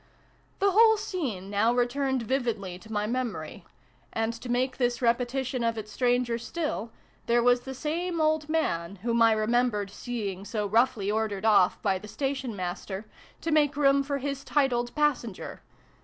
[0.57, 3.65] The whole scene now returned vividly to my memory;
[4.11, 6.51] and, to make this repetition of 22 SYLVIE AND BRUNO CONCLUDED it stranger
[6.87, 6.91] still,
[7.27, 11.99] there was the same old man, whom I remembered seeing so roughly ordered off, by
[11.99, 13.05] the Station Master,
[13.41, 15.61] to make room for his titled passenger.